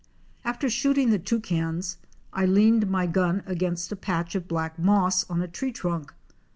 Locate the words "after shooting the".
0.43-1.19